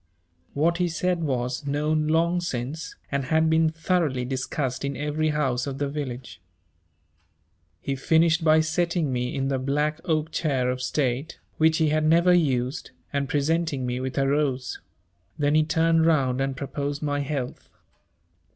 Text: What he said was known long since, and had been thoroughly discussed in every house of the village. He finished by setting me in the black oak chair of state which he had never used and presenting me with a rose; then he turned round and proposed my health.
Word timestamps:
What 0.55 0.79
he 0.79 0.89
said 0.89 1.21
was 1.23 1.67
known 1.67 2.07
long 2.07 2.39
since, 2.41 2.95
and 3.11 3.25
had 3.25 3.51
been 3.51 3.69
thoroughly 3.69 4.25
discussed 4.25 4.83
in 4.83 4.97
every 4.97 5.29
house 5.29 5.67
of 5.67 5.77
the 5.77 5.87
village. 5.87 6.41
He 7.79 7.95
finished 7.95 8.43
by 8.43 8.61
setting 8.61 9.13
me 9.13 9.35
in 9.35 9.49
the 9.49 9.59
black 9.59 10.01
oak 10.03 10.31
chair 10.31 10.71
of 10.71 10.81
state 10.81 11.37
which 11.57 11.77
he 11.77 11.89
had 11.89 12.03
never 12.03 12.33
used 12.33 12.89
and 13.13 13.29
presenting 13.29 13.85
me 13.85 13.99
with 13.99 14.17
a 14.17 14.27
rose; 14.27 14.79
then 15.37 15.53
he 15.53 15.63
turned 15.63 16.07
round 16.07 16.41
and 16.41 16.57
proposed 16.57 17.03
my 17.03 17.19
health. 17.19 17.69